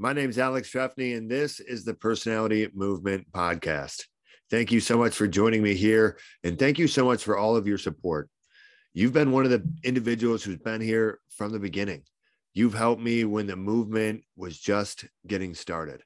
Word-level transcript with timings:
My 0.00 0.12
name 0.12 0.30
is 0.30 0.38
Alex 0.38 0.70
Trefny, 0.70 1.16
and 1.16 1.28
this 1.28 1.58
is 1.58 1.84
the 1.84 1.92
Personality 1.92 2.68
Movement 2.72 3.26
Podcast. 3.32 4.04
Thank 4.48 4.70
you 4.70 4.78
so 4.78 4.96
much 4.96 5.12
for 5.12 5.26
joining 5.26 5.60
me 5.60 5.74
here. 5.74 6.20
And 6.44 6.56
thank 6.56 6.78
you 6.78 6.86
so 6.86 7.04
much 7.04 7.24
for 7.24 7.36
all 7.36 7.56
of 7.56 7.66
your 7.66 7.78
support. 7.78 8.30
You've 8.94 9.12
been 9.12 9.32
one 9.32 9.44
of 9.44 9.50
the 9.50 9.68
individuals 9.82 10.44
who's 10.44 10.58
been 10.58 10.80
here 10.80 11.18
from 11.30 11.50
the 11.50 11.58
beginning. 11.58 12.04
You've 12.54 12.74
helped 12.74 13.02
me 13.02 13.24
when 13.24 13.48
the 13.48 13.56
movement 13.56 14.22
was 14.36 14.56
just 14.56 15.04
getting 15.26 15.52
started. 15.52 16.00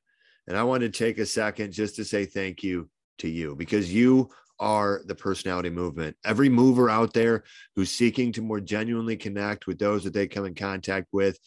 And 0.48 0.56
I 0.56 0.62
want 0.62 0.80
to 0.80 0.88
take 0.88 1.18
a 1.18 1.26
second 1.26 1.74
just 1.74 1.96
to 1.96 2.04
say 2.06 2.24
thank 2.24 2.62
you 2.62 2.88
to 3.18 3.28
you 3.28 3.54
because 3.54 3.92
you 3.92 4.30
are 4.58 5.02
the 5.04 5.14
personality 5.14 5.68
movement. 5.68 6.16
Every 6.24 6.48
mover 6.48 6.88
out 6.88 7.12
there 7.12 7.44
who's 7.76 7.90
seeking 7.90 8.32
to 8.32 8.40
more 8.40 8.60
genuinely 8.60 9.18
connect 9.18 9.66
with 9.66 9.78
those 9.78 10.02
that 10.04 10.14
they 10.14 10.28
come 10.28 10.46
in 10.46 10.54
contact 10.54 11.08
with 11.12 11.38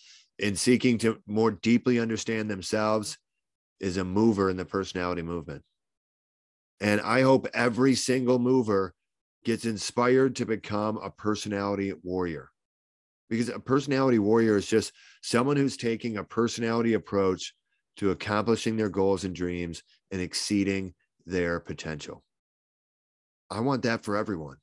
and 0.42 0.58
seeking 0.58 0.98
to 1.00 1.22
more 1.28 1.52
deeply 1.52 2.00
understand 2.00 2.50
themselves 2.50 3.18
is 3.80 3.98
a 3.98 4.04
mover 4.04 4.50
in 4.50 4.58
the 4.58 4.66
personality 4.66 5.22
movement. 5.22 5.64
And 6.80 7.00
I 7.02 7.22
hope 7.22 7.48
every 7.54 7.96
single 7.96 8.40
mover 8.40 8.94
gets 9.44 9.66
inspired 9.66 10.36
to 10.38 10.45
become 10.45 10.98
a 10.98 11.09
personality 11.09 11.94
warrior. 12.04 12.50
Because 13.30 13.50
a 13.50 13.59
personality 13.59 14.20
warrior 14.20 14.58
is 14.58 14.68
just 14.68 14.94
someone 15.22 15.58
who's 15.58 15.78
taking 15.78 16.18
a 16.18 16.23
personality 16.23 16.94
approach 16.94 17.54
to 17.98 18.12
accomplishing 18.12 18.76
their 18.76 18.90
goals 18.90 19.23
and 19.23 19.34
dreams 19.34 19.81
and 20.12 20.22
exceeding 20.22 20.94
their 21.26 21.59
potential. 21.59 22.23
I 23.50 23.62
want 23.62 23.84
that 23.84 24.04
for 24.04 24.17
everyone. 24.17 24.58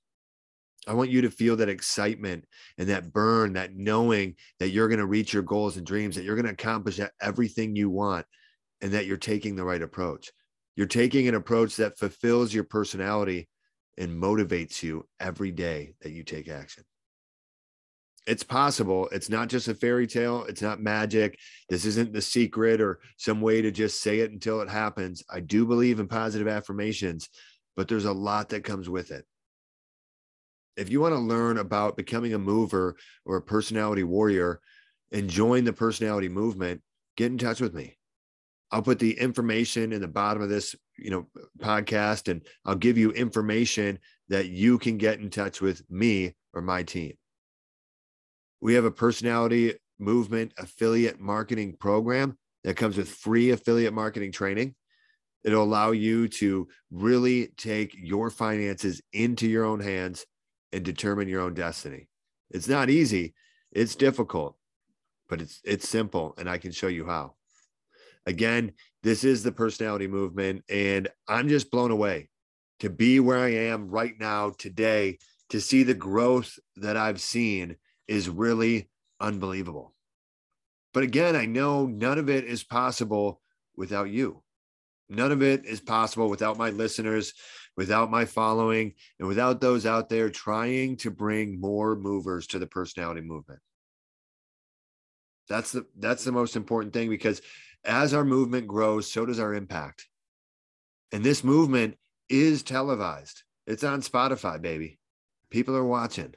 I 0.86 0.94
want 0.94 1.10
you 1.10 1.22
to 1.22 1.30
feel 1.30 1.56
that 1.56 1.68
excitement 1.68 2.44
and 2.76 2.88
that 2.88 3.12
burn, 3.12 3.52
that 3.52 3.74
knowing 3.74 4.34
that 4.58 4.70
you're 4.70 4.88
going 4.88 4.98
to 4.98 5.06
reach 5.06 5.32
your 5.32 5.42
goals 5.42 5.76
and 5.76 5.86
dreams, 5.86 6.16
that 6.16 6.24
you're 6.24 6.34
going 6.34 6.46
to 6.46 6.52
accomplish 6.52 6.98
everything 7.20 7.76
you 7.76 7.88
want, 7.88 8.26
and 8.80 8.92
that 8.92 9.06
you're 9.06 9.16
taking 9.16 9.54
the 9.54 9.64
right 9.64 9.82
approach. 9.82 10.32
You're 10.74 10.86
taking 10.86 11.28
an 11.28 11.36
approach 11.36 11.76
that 11.76 11.98
fulfills 11.98 12.52
your 12.52 12.64
personality 12.64 13.48
and 13.96 14.20
motivates 14.20 14.82
you 14.82 15.06
every 15.20 15.52
day 15.52 15.94
that 16.00 16.10
you 16.10 16.24
take 16.24 16.48
action. 16.48 16.82
It's 18.26 18.42
possible. 18.42 19.08
It's 19.12 19.28
not 19.28 19.48
just 19.48 19.68
a 19.68 19.74
fairy 19.74 20.06
tale. 20.06 20.44
It's 20.48 20.62
not 20.62 20.80
magic. 20.80 21.38
This 21.68 21.84
isn't 21.84 22.12
the 22.12 22.22
secret 22.22 22.80
or 22.80 23.00
some 23.18 23.40
way 23.40 23.62
to 23.62 23.70
just 23.70 24.00
say 24.00 24.20
it 24.20 24.30
until 24.30 24.60
it 24.60 24.68
happens. 24.68 25.22
I 25.30 25.40
do 25.40 25.66
believe 25.66 26.00
in 26.00 26.08
positive 26.08 26.48
affirmations, 26.48 27.28
but 27.76 27.88
there's 27.88 28.04
a 28.04 28.12
lot 28.12 28.48
that 28.50 28.64
comes 28.64 28.88
with 28.88 29.10
it. 29.10 29.24
If 30.76 30.90
you 30.90 31.00
want 31.00 31.14
to 31.14 31.18
learn 31.18 31.58
about 31.58 31.96
becoming 31.96 32.34
a 32.34 32.38
mover 32.38 32.96
or 33.24 33.36
a 33.36 33.42
personality 33.42 34.04
warrior 34.04 34.60
and 35.10 35.28
join 35.28 35.64
the 35.64 35.72
personality 35.72 36.28
movement, 36.28 36.80
get 37.16 37.30
in 37.30 37.38
touch 37.38 37.60
with 37.60 37.74
me. 37.74 37.98
I'll 38.70 38.82
put 38.82 38.98
the 38.98 39.18
information 39.18 39.92
in 39.92 40.00
the 40.00 40.08
bottom 40.08 40.42
of 40.42 40.48
this, 40.48 40.74
you 40.96 41.10
know, 41.10 41.26
podcast, 41.58 42.28
and 42.28 42.40
I'll 42.64 42.74
give 42.74 42.96
you 42.96 43.12
information 43.12 43.98
that 44.28 44.46
you 44.46 44.78
can 44.78 44.96
get 44.96 45.20
in 45.20 45.28
touch 45.28 45.60
with 45.60 45.82
me 45.90 46.34
or 46.54 46.62
my 46.62 46.82
team. 46.82 47.12
We 48.62 48.74
have 48.74 48.86
a 48.86 48.90
personality 48.90 49.74
movement 49.98 50.54
affiliate 50.56 51.20
marketing 51.20 51.76
program 51.78 52.38
that 52.64 52.76
comes 52.76 52.96
with 52.96 53.10
free 53.10 53.50
affiliate 53.50 53.92
marketing 53.92 54.32
training. 54.32 54.74
It'll 55.44 55.64
allow 55.64 55.90
you 55.90 56.28
to 56.28 56.68
really 56.90 57.48
take 57.58 57.94
your 57.98 58.30
finances 58.30 59.02
into 59.12 59.46
your 59.46 59.64
own 59.64 59.80
hands 59.80 60.24
and 60.72 60.84
determine 60.84 61.28
your 61.28 61.42
own 61.42 61.54
destiny. 61.54 62.08
It's 62.50 62.68
not 62.68 62.90
easy, 62.90 63.34
it's 63.70 63.94
difficult, 63.94 64.56
but 65.28 65.40
it's 65.40 65.60
it's 65.64 65.88
simple 65.88 66.34
and 66.38 66.48
I 66.48 66.58
can 66.58 66.72
show 66.72 66.88
you 66.88 67.06
how. 67.06 67.34
Again, 68.26 68.72
this 69.02 69.24
is 69.24 69.42
the 69.42 69.52
personality 69.52 70.06
movement. 70.06 70.64
And 70.68 71.08
I'm 71.28 71.48
just 71.48 71.70
blown 71.70 71.90
away 71.90 72.28
to 72.80 72.90
be 72.90 73.20
where 73.20 73.38
I 73.38 73.50
am 73.50 73.88
right 73.88 74.14
now 74.18 74.50
today, 74.50 75.18
to 75.50 75.60
see 75.60 75.82
the 75.82 75.94
growth 75.94 76.58
that 76.76 76.96
I've 76.96 77.20
seen 77.20 77.76
is 78.08 78.28
really 78.28 78.90
unbelievable. 79.20 79.94
But 80.94 81.04
again, 81.04 81.36
I 81.36 81.46
know 81.46 81.86
none 81.86 82.18
of 82.18 82.28
it 82.28 82.44
is 82.44 82.64
possible 82.64 83.40
without 83.76 84.10
you. 84.10 84.42
None 85.08 85.32
of 85.32 85.42
it 85.42 85.64
is 85.64 85.80
possible 85.80 86.28
without 86.28 86.58
my 86.58 86.70
listeners, 86.70 87.34
without 87.76 88.10
my 88.10 88.24
following, 88.24 88.94
and 89.18 89.28
without 89.28 89.60
those 89.60 89.86
out 89.86 90.08
there 90.08 90.30
trying 90.30 90.96
to 90.98 91.10
bring 91.10 91.60
more 91.60 91.96
movers 91.96 92.46
to 92.48 92.58
the 92.58 92.66
personality 92.66 93.20
movement. 93.20 93.60
That's 95.48 95.72
the 95.72 95.86
that's 95.98 96.24
the 96.24 96.32
most 96.32 96.56
important 96.56 96.92
thing 96.92 97.08
because 97.08 97.40
as 97.84 98.14
our 98.14 98.24
movement 98.24 98.66
grows, 98.66 99.10
so 99.10 99.26
does 99.26 99.40
our 99.40 99.54
impact. 99.54 100.06
And 101.12 101.24
this 101.24 101.44
movement 101.44 101.96
is 102.28 102.62
televised. 102.62 103.42
It's 103.66 103.84
on 103.84 104.02
Spotify, 104.02 104.60
baby. 104.60 104.98
People 105.50 105.76
are 105.76 105.84
watching. 105.84 106.34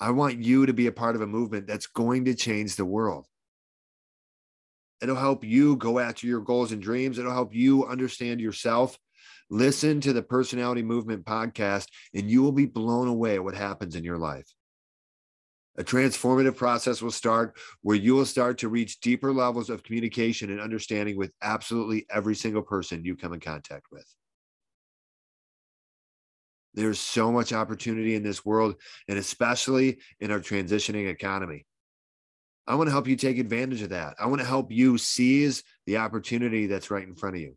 I 0.00 0.10
want 0.10 0.42
you 0.42 0.66
to 0.66 0.72
be 0.72 0.88
a 0.88 0.92
part 0.92 1.14
of 1.14 1.22
a 1.22 1.26
movement 1.26 1.66
that's 1.66 1.86
going 1.86 2.24
to 2.26 2.34
change 2.34 2.76
the 2.76 2.84
world. 2.84 3.26
It'll 5.00 5.16
help 5.16 5.44
you 5.44 5.76
go 5.76 5.98
after 5.98 6.26
your 6.26 6.40
goals 6.40 6.72
and 6.72 6.82
dreams. 6.82 7.18
It'll 7.18 7.32
help 7.32 7.54
you 7.54 7.86
understand 7.86 8.40
yourself. 8.40 8.98
Listen 9.50 10.00
to 10.00 10.12
the 10.12 10.22
Personality 10.22 10.82
Movement 10.82 11.24
podcast, 11.24 11.86
and 12.14 12.30
you 12.30 12.42
will 12.42 12.52
be 12.52 12.66
blown 12.66 13.08
away 13.08 13.36
at 13.36 13.44
what 13.44 13.54
happens 13.54 13.96
in 13.96 14.04
your 14.04 14.18
life. 14.18 14.52
A 15.78 15.84
transformative 15.84 16.56
process 16.56 17.02
will 17.02 17.10
start 17.10 17.58
where 17.82 17.96
you 17.96 18.14
will 18.14 18.24
start 18.24 18.58
to 18.58 18.68
reach 18.68 19.00
deeper 19.00 19.32
levels 19.32 19.68
of 19.68 19.82
communication 19.82 20.50
and 20.50 20.60
understanding 20.60 21.16
with 21.16 21.32
absolutely 21.42 22.06
every 22.10 22.34
single 22.34 22.62
person 22.62 23.04
you 23.04 23.14
come 23.14 23.34
in 23.34 23.40
contact 23.40 23.86
with. 23.92 24.06
There's 26.72 27.00
so 27.00 27.30
much 27.30 27.52
opportunity 27.52 28.14
in 28.14 28.22
this 28.22 28.44
world, 28.44 28.76
and 29.08 29.18
especially 29.18 29.98
in 30.20 30.30
our 30.30 30.40
transitioning 30.40 31.08
economy. 31.08 31.66
I 32.66 32.74
want 32.74 32.88
to 32.88 32.92
help 32.92 33.06
you 33.06 33.16
take 33.16 33.38
advantage 33.38 33.82
of 33.82 33.90
that. 33.90 34.16
I 34.18 34.26
want 34.26 34.40
to 34.40 34.46
help 34.46 34.72
you 34.72 34.98
seize 34.98 35.62
the 35.86 35.98
opportunity 35.98 36.66
that's 36.66 36.90
right 36.90 37.06
in 37.06 37.14
front 37.14 37.36
of 37.36 37.42
you. 37.42 37.56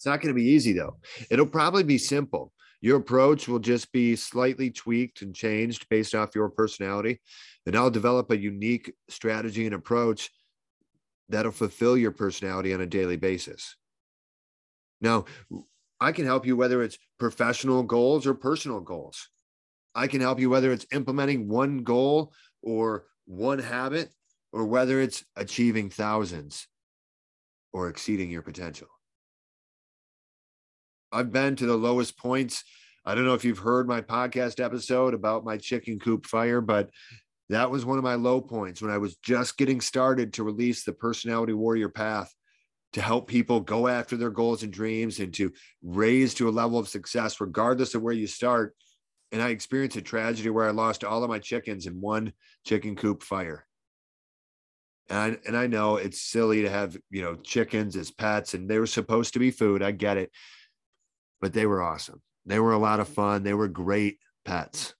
It's 0.00 0.06
not 0.06 0.22
going 0.22 0.34
to 0.34 0.40
be 0.40 0.48
easy, 0.48 0.72
though. 0.72 0.96
It'll 1.30 1.44
probably 1.44 1.82
be 1.82 1.98
simple. 1.98 2.54
Your 2.80 2.96
approach 2.96 3.48
will 3.48 3.58
just 3.58 3.92
be 3.92 4.16
slightly 4.16 4.70
tweaked 4.70 5.20
and 5.20 5.34
changed 5.34 5.86
based 5.90 6.14
off 6.14 6.34
your 6.34 6.48
personality. 6.48 7.20
And 7.66 7.76
I'll 7.76 7.90
develop 7.90 8.30
a 8.30 8.38
unique 8.38 8.94
strategy 9.10 9.66
and 9.66 9.74
approach 9.74 10.30
that'll 11.28 11.52
fulfill 11.52 11.98
your 11.98 12.12
personality 12.12 12.72
on 12.72 12.80
a 12.80 12.86
daily 12.86 13.18
basis. 13.18 13.76
Now, 15.02 15.26
I 16.00 16.12
can 16.12 16.24
help 16.24 16.46
you 16.46 16.56
whether 16.56 16.82
it's 16.82 16.96
professional 17.18 17.82
goals 17.82 18.26
or 18.26 18.32
personal 18.32 18.80
goals. 18.80 19.28
I 19.94 20.06
can 20.06 20.22
help 20.22 20.40
you 20.40 20.48
whether 20.48 20.72
it's 20.72 20.86
implementing 20.94 21.46
one 21.46 21.82
goal 21.82 22.32
or 22.62 23.04
one 23.26 23.58
habit, 23.58 24.08
or 24.50 24.64
whether 24.64 24.98
it's 24.98 25.26
achieving 25.36 25.90
thousands 25.90 26.66
or 27.74 27.90
exceeding 27.90 28.30
your 28.30 28.40
potential. 28.40 28.88
I've 31.12 31.32
been 31.32 31.56
to 31.56 31.66
the 31.66 31.76
lowest 31.76 32.16
points. 32.16 32.64
I 33.04 33.14
don't 33.14 33.24
know 33.24 33.34
if 33.34 33.44
you've 33.44 33.58
heard 33.58 33.88
my 33.88 34.00
podcast 34.00 34.62
episode 34.62 35.14
about 35.14 35.44
my 35.44 35.56
chicken 35.56 35.98
coop 35.98 36.26
fire, 36.26 36.60
but 36.60 36.90
that 37.48 37.70
was 37.70 37.84
one 37.84 37.98
of 37.98 38.04
my 38.04 38.14
low 38.14 38.40
points 38.40 38.80
when 38.80 38.92
I 38.92 38.98
was 38.98 39.16
just 39.16 39.58
getting 39.58 39.80
started 39.80 40.34
to 40.34 40.44
release 40.44 40.84
the 40.84 40.92
personality 40.92 41.52
warrior 41.52 41.88
path 41.88 42.32
to 42.92 43.00
help 43.00 43.28
people 43.28 43.60
go 43.60 43.88
after 43.88 44.16
their 44.16 44.30
goals 44.30 44.62
and 44.62 44.72
dreams 44.72 45.18
and 45.18 45.32
to 45.34 45.52
raise 45.82 46.34
to 46.34 46.48
a 46.48 46.50
level 46.50 46.78
of 46.78 46.88
success, 46.88 47.40
regardless 47.40 47.94
of 47.94 48.02
where 48.02 48.14
you 48.14 48.26
start. 48.26 48.74
And 49.32 49.40
I 49.40 49.50
experienced 49.50 49.96
a 49.96 50.02
tragedy 50.02 50.50
where 50.50 50.66
I 50.66 50.72
lost 50.72 51.04
all 51.04 51.22
of 51.22 51.30
my 51.30 51.38
chickens 51.38 51.86
in 51.86 52.00
one 52.00 52.32
chicken 52.64 52.96
coop 52.96 53.22
fire. 53.22 53.66
And 55.08 55.18
I, 55.18 55.38
and 55.46 55.56
I 55.56 55.66
know 55.66 55.96
it's 55.96 56.20
silly 56.20 56.62
to 56.62 56.70
have, 56.70 56.96
you 57.10 57.22
know, 57.22 57.34
chickens 57.36 57.96
as 57.96 58.12
pets 58.12 58.54
and 58.54 58.68
they 58.68 58.78
were 58.78 58.86
supposed 58.86 59.32
to 59.32 59.40
be 59.40 59.50
food. 59.50 59.82
I 59.82 59.90
get 59.90 60.16
it 60.16 60.30
but 61.40 61.52
they 61.52 61.66
were 61.66 61.82
awesome. 61.82 62.20
They 62.46 62.58
were 62.58 62.72
a 62.72 62.78
lot 62.78 63.00
of 63.00 63.08
fun. 63.08 63.42
They 63.42 63.54
were 63.54 63.68
great 63.68 64.18
pets. 64.44 64.94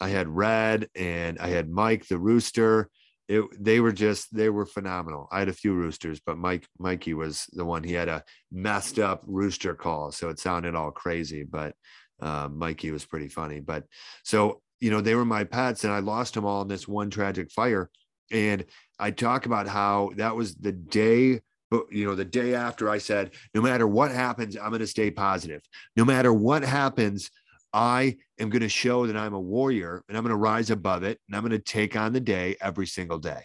I 0.00 0.08
had 0.08 0.28
Red 0.28 0.88
and 0.94 1.38
I 1.38 1.48
had 1.48 1.70
Mike 1.70 2.06
the 2.06 2.18
rooster. 2.18 2.90
It, 3.26 3.44
they 3.58 3.80
were 3.80 3.92
just 3.92 4.34
they 4.34 4.50
were 4.50 4.66
phenomenal. 4.66 5.28
I 5.32 5.38
had 5.38 5.48
a 5.48 5.54
few 5.54 5.74
roosters, 5.74 6.20
but 6.24 6.36
Mike 6.36 6.66
Mikey 6.78 7.14
was 7.14 7.46
the 7.52 7.64
one. 7.64 7.82
He 7.82 7.94
had 7.94 8.08
a 8.08 8.22
messed 8.52 8.98
up 8.98 9.22
rooster 9.26 9.74
call, 9.74 10.12
so 10.12 10.28
it 10.28 10.38
sounded 10.38 10.74
all 10.74 10.90
crazy. 10.90 11.42
But 11.42 11.74
uh, 12.20 12.48
Mikey 12.52 12.90
was 12.90 13.06
pretty 13.06 13.28
funny. 13.28 13.60
But 13.60 13.84
so 14.24 14.60
you 14.80 14.90
know 14.90 15.00
they 15.00 15.14
were 15.14 15.24
my 15.24 15.44
pets, 15.44 15.84
and 15.84 15.92
I 15.92 16.00
lost 16.00 16.34
them 16.34 16.44
all 16.44 16.62
in 16.62 16.68
this 16.68 16.86
one 16.86 17.08
tragic 17.08 17.50
fire. 17.50 17.88
And 18.30 18.64
I 18.98 19.10
talk 19.10 19.46
about 19.46 19.68
how 19.68 20.12
that 20.16 20.36
was 20.36 20.54
the 20.56 20.72
day 20.72 21.40
but 21.70 21.84
you 21.90 22.04
know 22.04 22.14
the 22.14 22.24
day 22.24 22.54
after 22.54 22.90
i 22.90 22.98
said 22.98 23.30
no 23.54 23.62
matter 23.62 23.86
what 23.86 24.10
happens 24.10 24.56
i'm 24.56 24.70
going 24.70 24.80
to 24.80 24.86
stay 24.86 25.10
positive 25.10 25.62
no 25.96 26.04
matter 26.04 26.32
what 26.32 26.62
happens 26.62 27.30
i 27.72 28.16
am 28.38 28.50
going 28.50 28.62
to 28.62 28.68
show 28.68 29.06
that 29.06 29.16
i'm 29.16 29.34
a 29.34 29.40
warrior 29.40 30.02
and 30.08 30.16
i'm 30.16 30.24
going 30.24 30.30
to 30.30 30.36
rise 30.36 30.70
above 30.70 31.02
it 31.02 31.18
and 31.28 31.36
i'm 31.36 31.42
going 31.42 31.50
to 31.50 31.58
take 31.58 31.96
on 31.96 32.12
the 32.12 32.20
day 32.20 32.56
every 32.60 32.86
single 32.86 33.18
day 33.18 33.42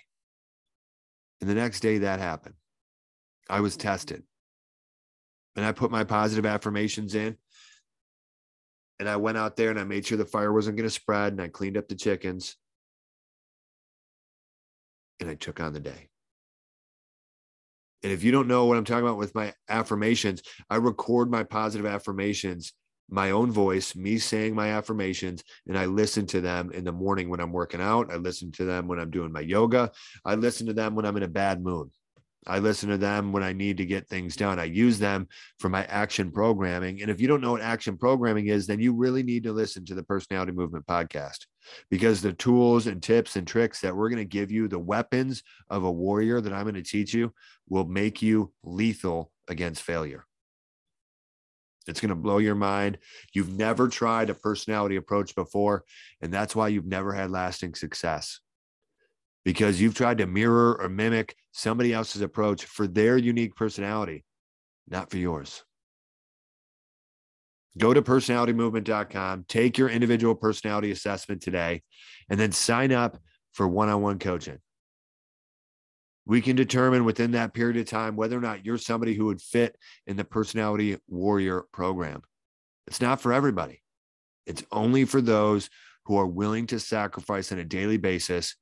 And 1.41 1.49
the 1.49 1.55
next 1.55 1.79
day 1.81 1.99
that 1.99 2.19
happened. 2.19 2.55
I 3.49 3.61
was 3.61 3.77
tested. 3.77 4.23
And 5.55 5.65
I 5.65 5.71
put 5.71 5.91
my 5.91 6.03
positive 6.03 6.45
affirmations 6.45 7.15
in. 7.15 7.37
And 8.99 9.07
I 9.07 9.15
went 9.15 9.37
out 9.37 9.55
there 9.55 9.69
and 9.69 9.79
I 9.79 9.85
made 9.85 10.05
sure 10.05 10.17
the 10.17 10.25
fire 10.25 10.51
wasn't 10.51 10.77
going 10.77 10.87
to 10.87 10.93
spread. 10.93 11.33
And 11.33 11.41
I 11.41 11.47
cleaned 11.47 11.77
up 11.77 11.87
the 11.87 11.95
chickens. 11.95 12.57
And 15.19 15.29
I 15.29 15.35
took 15.35 15.59
on 15.59 15.73
the 15.73 15.79
day. 15.79 16.08
And 18.03 18.11
if 18.11 18.23
you 18.23 18.31
don't 18.31 18.47
know 18.47 18.65
what 18.65 18.77
I'm 18.77 18.85
talking 18.85 19.05
about 19.05 19.17
with 19.17 19.35
my 19.35 19.53
affirmations, 19.67 20.41
I 20.69 20.77
record 20.77 21.29
my 21.29 21.43
positive 21.43 21.85
affirmations, 21.85 22.73
my 23.09 23.31
own 23.31 23.51
voice, 23.51 23.95
me 23.95 24.17
saying 24.17 24.55
my 24.55 24.69
affirmations, 24.69 25.43
and 25.67 25.77
I 25.77 25.85
listen 25.85 26.25
to 26.27 26.41
them 26.41 26.71
in 26.71 26.83
the 26.83 26.91
morning 26.91 27.29
when 27.29 27.39
I'm 27.39 27.51
working 27.51 27.81
out. 27.81 28.11
I 28.11 28.15
listen 28.15 28.51
to 28.53 28.65
them 28.65 28.87
when 28.87 28.99
I'm 28.99 29.09
doing 29.09 29.31
my 29.31 29.41
yoga. 29.41 29.91
I 30.23 30.35
listen 30.35 30.67
to 30.67 30.73
them 30.73 30.95
when 30.95 31.05
I'm 31.05 31.17
in 31.17 31.23
a 31.23 31.27
bad 31.27 31.61
mood. 31.61 31.89
I 32.47 32.59
listen 32.59 32.89
to 32.89 32.97
them 32.97 33.31
when 33.31 33.43
I 33.43 33.53
need 33.53 33.77
to 33.77 33.85
get 33.85 34.07
things 34.07 34.35
done. 34.35 34.59
I 34.59 34.63
use 34.63 34.97
them 34.97 35.27
for 35.59 35.69
my 35.69 35.83
action 35.85 36.31
programming. 36.31 37.01
And 37.01 37.11
if 37.11 37.19
you 37.19 37.27
don't 37.27 37.41
know 37.41 37.51
what 37.51 37.61
action 37.61 37.97
programming 37.97 38.47
is, 38.47 38.65
then 38.65 38.79
you 38.79 38.93
really 38.93 39.23
need 39.23 39.43
to 39.43 39.51
listen 39.51 39.85
to 39.85 39.95
the 39.95 40.03
Personality 40.03 40.53
Movement 40.53 40.87
podcast 40.87 41.45
because 41.89 42.21
the 42.21 42.33
tools 42.33 42.87
and 42.87 43.03
tips 43.03 43.35
and 43.35 43.45
tricks 43.45 43.81
that 43.81 43.95
we're 43.95 44.09
going 44.09 44.17
to 44.21 44.25
give 44.25 44.51
you, 44.51 44.67
the 44.67 44.79
weapons 44.79 45.43
of 45.69 45.83
a 45.83 45.91
warrior 45.91 46.39
that 46.39 46.53
I'm 46.53 46.63
going 46.63 46.75
to 46.75 46.81
teach 46.81 47.13
you, 47.13 47.33
will 47.67 47.85
make 47.85 48.21
you 48.21 48.53
lethal 48.63 49.31
against 49.47 49.83
failure. 49.83 50.25
It's 51.87 51.99
going 51.99 52.09
to 52.09 52.15
blow 52.15 52.37
your 52.37 52.55
mind. 52.55 52.99
You've 53.33 53.51
never 53.51 53.89
tried 53.89 54.29
a 54.29 54.35
personality 54.35 54.95
approach 54.95 55.35
before, 55.35 55.83
and 56.21 56.31
that's 56.31 56.55
why 56.55 56.69
you've 56.69 56.85
never 56.85 57.13
had 57.13 57.31
lasting 57.31 57.75
success 57.75 58.39
because 59.45 59.79
you've 59.79 59.95
tried 59.95 60.17
to 60.17 60.27
mirror 60.27 60.79
or 60.79 60.89
mimic 60.89 61.35
somebody 61.51 61.93
else's 61.93 62.21
approach 62.21 62.65
for 62.65 62.87
their 62.87 63.17
unique 63.17 63.55
personality, 63.55 64.23
not 64.87 65.09
for 65.09 65.17
yours. 65.17 65.63
Go 67.77 67.93
to 67.93 68.01
personalitymovement.com, 68.01 69.45
take 69.47 69.77
your 69.77 69.89
individual 69.89 70.35
personality 70.35 70.91
assessment 70.91 71.41
today, 71.41 71.81
and 72.29 72.39
then 72.39 72.51
sign 72.51 72.91
up 72.91 73.17
for 73.53 73.67
one 73.67 73.89
on 73.89 74.01
one 74.01 74.19
coaching. 74.19 74.57
We 76.25 76.41
can 76.41 76.55
determine 76.55 77.05
within 77.05 77.31
that 77.31 77.53
period 77.53 77.77
of 77.77 77.85
time 77.85 78.15
whether 78.15 78.37
or 78.37 78.41
not 78.41 78.65
you're 78.65 78.77
somebody 78.77 79.15
who 79.15 79.25
would 79.25 79.41
fit 79.41 79.75
in 80.05 80.17
the 80.17 80.23
personality 80.23 80.97
warrior 81.07 81.63
program. 81.71 82.21
It's 82.87 83.01
not 83.01 83.21
for 83.21 83.33
everybody, 83.33 83.81
it's 84.45 84.63
only 84.71 85.05
for 85.05 85.21
those 85.21 85.69
who 86.05 86.17
are 86.17 86.27
willing 86.27 86.67
to 86.67 86.79
sacrifice 86.79 87.51
on 87.51 87.59
a 87.59 87.63
daily 87.63 87.97
basis 87.97 88.55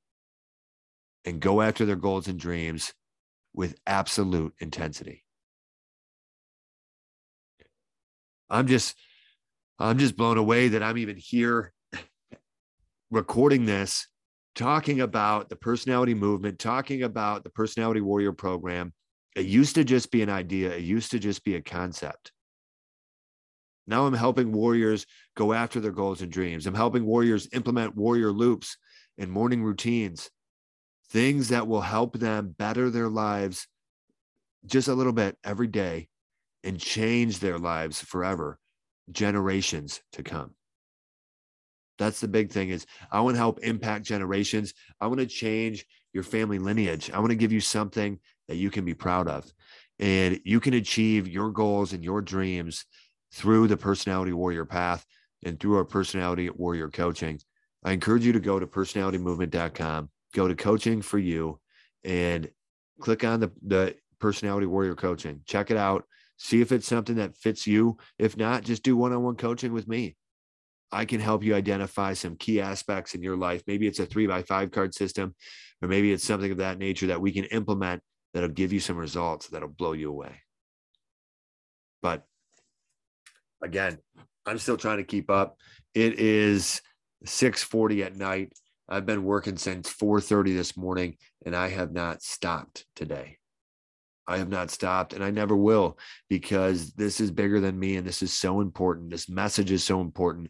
and 1.27 1.41
go 1.41 1.61
after 1.61 1.83
their 1.83 1.97
goals 1.97 2.29
and 2.29 2.39
dreams 2.39 2.93
with 3.53 3.75
absolute 3.85 4.53
intensity. 4.59 5.25
I'm 8.49 8.65
just 8.67 8.95
I'm 9.77 9.97
just 9.97 10.15
blown 10.15 10.37
away 10.37 10.69
that 10.69 10.81
I'm 10.81 10.97
even 10.97 11.17
here 11.17 11.73
recording 13.11 13.65
this 13.65 14.07
talking 14.55 15.01
about 15.01 15.49
the 15.49 15.57
personality 15.57 16.13
movement, 16.13 16.59
talking 16.59 17.03
about 17.03 17.43
the 17.43 17.49
personality 17.49 17.99
warrior 17.99 18.31
program. 18.31 18.93
It 19.35 19.47
used 19.47 19.75
to 19.75 19.83
just 19.83 20.11
be 20.11 20.21
an 20.21 20.29
idea, 20.29 20.71
it 20.71 20.83
used 20.83 21.11
to 21.11 21.19
just 21.19 21.43
be 21.43 21.55
a 21.55 21.61
concept. 21.61 22.31
Now 23.85 24.05
I'm 24.05 24.13
helping 24.13 24.53
warriors 24.53 25.05
go 25.35 25.51
after 25.51 25.81
their 25.81 25.91
goals 25.91 26.21
and 26.21 26.31
dreams. 26.31 26.67
I'm 26.67 26.73
helping 26.73 27.05
warriors 27.05 27.49
implement 27.51 27.97
warrior 27.97 28.31
loops 28.31 28.77
and 29.17 29.29
morning 29.29 29.61
routines, 29.61 30.29
things 31.09 31.49
that 31.49 31.67
will 31.67 31.81
help 31.81 32.19
them 32.19 32.55
better 32.57 32.89
their 32.89 33.09
lives 33.09 33.67
just 34.65 34.87
a 34.87 34.93
little 34.93 35.13
bit 35.13 35.37
every 35.43 35.67
day 35.67 36.07
and 36.63 36.79
change 36.79 37.39
their 37.39 37.57
lives 37.57 38.01
forever, 38.01 38.59
generations 39.11 40.01
to 40.11 40.23
come. 40.23 40.51
That's 41.97 42.19
the 42.19 42.27
big 42.27 42.51
thing 42.51 42.69
is 42.69 42.85
I 43.11 43.21
want 43.21 43.35
to 43.35 43.39
help 43.39 43.59
impact 43.59 44.05
generations. 44.05 44.73
I 44.99 45.07
want 45.07 45.19
to 45.19 45.25
change 45.25 45.85
your 46.13 46.23
family 46.23 46.59
lineage. 46.59 47.11
I 47.11 47.19
want 47.19 47.31
to 47.31 47.35
give 47.35 47.51
you 47.51 47.61
something 47.61 48.19
that 48.47 48.57
you 48.57 48.69
can 48.69 48.85
be 48.85 48.93
proud 48.93 49.27
of. 49.27 49.51
And 49.99 50.39
you 50.45 50.59
can 50.59 50.75
achieve 50.75 51.27
your 51.27 51.51
goals 51.51 51.93
and 51.93 52.03
your 52.03 52.21
dreams 52.21 52.85
through 53.33 53.67
the 53.67 53.77
personality 53.77 54.33
warrior 54.33 54.65
path 54.65 55.05
and 55.43 55.59
through 55.59 55.77
our 55.77 55.85
personality 55.85 56.49
warrior 56.49 56.89
coaching. 56.89 57.39
I 57.83 57.93
encourage 57.93 58.25
you 58.25 58.33
to 58.33 58.39
go 58.39 58.59
to 58.59 58.67
personalitymovement.com, 58.67 60.09
go 60.33 60.47
to 60.47 60.55
coaching 60.55 61.01
for 61.01 61.17
you 61.17 61.59
and 62.03 62.49
click 62.99 63.23
on 63.23 63.39
the, 63.39 63.51
the 63.65 63.95
personality 64.19 64.65
warrior 64.65 64.95
coaching. 64.95 65.41
Check 65.45 65.71
it 65.71 65.77
out. 65.77 66.05
See 66.37 66.61
if 66.61 66.71
it's 66.71 66.87
something 66.87 67.15
that 67.15 67.35
fits 67.35 67.65
you. 67.65 67.97
If 68.19 68.37
not, 68.37 68.63
just 68.63 68.83
do 68.83 68.95
one-on-one 68.95 69.35
coaching 69.35 69.73
with 69.73 69.87
me. 69.87 70.15
I 70.91 71.05
can 71.05 71.19
help 71.19 71.43
you 71.43 71.55
identify 71.55 72.13
some 72.13 72.37
key 72.37 72.61
aspects 72.61 73.13
in 73.13 73.21
your 73.21 73.35
life. 73.35 73.63
Maybe 73.67 73.87
it's 73.87 73.99
a 73.99 74.05
three 74.05 74.27
by 74.27 74.43
five 74.43 74.71
card 74.71 74.93
system, 74.93 75.35
or 75.81 75.87
maybe 75.87 76.13
it's 76.13 76.23
something 76.23 76.51
of 76.51 76.57
that 76.57 76.77
nature 76.77 77.07
that 77.07 77.19
we 77.19 77.31
can 77.31 77.45
implement 77.45 78.01
that'll 78.33 78.49
give 78.49 78.71
you 78.71 78.79
some 78.79 78.97
results 78.97 79.47
that'll 79.47 79.67
blow 79.67 79.93
you 79.93 80.09
away. 80.09 80.41
But 82.01 82.25
again, 83.61 83.97
I'm 84.45 84.59
still 84.59 84.77
trying 84.77 84.97
to 84.97 85.03
keep 85.03 85.29
up. 85.29 85.57
It 85.93 86.19
is 86.19 86.81
6:40 87.25 88.03
at 88.05 88.15
night. 88.15 88.53
I've 88.89 89.05
been 89.05 89.23
working 89.23 89.57
since 89.57 89.89
4:30 89.89 90.55
this 90.55 90.77
morning 90.77 91.17
and 91.45 91.55
I 91.55 91.69
have 91.69 91.91
not 91.91 92.21
stopped 92.21 92.85
today. 92.95 93.37
I 94.27 94.37
have 94.37 94.49
not 94.49 94.71
stopped 94.71 95.13
and 95.13 95.23
I 95.23 95.31
never 95.31 95.55
will 95.55 95.97
because 96.29 96.91
this 96.93 97.19
is 97.19 97.31
bigger 97.31 97.59
than 97.59 97.79
me 97.79 97.95
and 97.95 98.05
this 98.05 98.21
is 98.21 98.33
so 98.33 98.61
important. 98.61 99.11
This 99.11 99.29
message 99.29 99.71
is 99.71 99.83
so 99.83 100.01
important. 100.01 100.49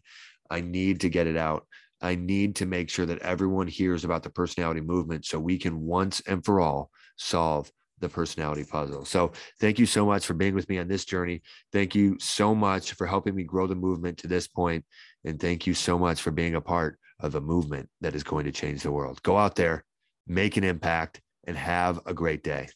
I 0.50 0.60
need 0.60 1.00
to 1.00 1.08
get 1.08 1.26
it 1.26 1.36
out. 1.36 1.66
I 2.00 2.14
need 2.14 2.56
to 2.56 2.66
make 2.66 2.90
sure 2.90 3.06
that 3.06 3.22
everyone 3.22 3.66
hears 3.66 4.04
about 4.04 4.22
the 4.22 4.30
personality 4.30 4.80
movement 4.80 5.24
so 5.26 5.38
we 5.38 5.58
can 5.58 5.80
once 5.80 6.20
and 6.26 6.44
for 6.44 6.60
all 6.60 6.90
solve 7.16 7.70
the 8.00 8.08
personality 8.08 8.64
puzzle. 8.64 9.04
So, 9.04 9.32
thank 9.60 9.80
you 9.80 9.86
so 9.86 10.06
much 10.06 10.24
for 10.24 10.34
being 10.34 10.54
with 10.54 10.68
me 10.68 10.78
on 10.78 10.86
this 10.86 11.04
journey. 11.04 11.42
Thank 11.72 11.96
you 11.96 12.16
so 12.20 12.54
much 12.54 12.92
for 12.92 13.08
helping 13.08 13.34
me 13.34 13.42
grow 13.42 13.66
the 13.66 13.74
movement 13.74 14.18
to 14.18 14.28
this 14.28 14.46
point, 14.46 14.84
And 15.24 15.40
thank 15.40 15.66
you 15.66 15.74
so 15.74 15.98
much 15.98 16.22
for 16.22 16.30
being 16.30 16.54
a 16.54 16.60
part 16.60 17.00
of 17.20 17.34
a 17.34 17.40
movement 17.40 17.88
that 18.00 18.14
is 18.14 18.22
going 18.22 18.44
to 18.44 18.52
change 18.52 18.82
the 18.82 18.92
world. 18.92 19.22
Go 19.22 19.36
out 19.36 19.56
there, 19.56 19.84
make 20.26 20.56
an 20.56 20.64
impact, 20.64 21.20
and 21.44 21.56
have 21.56 22.00
a 22.06 22.14
great 22.14 22.42
day. 22.42 22.68